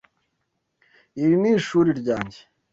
Iri 1.21 1.35
ni 1.41 1.49
ishuri 1.57 1.89
ryanjye. 1.99 2.39